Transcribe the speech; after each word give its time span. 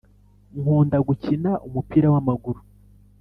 Nkunda 0.59 0.97
gukina 1.07 1.51
umupira 1.67 2.07
wamaguru 2.13 2.59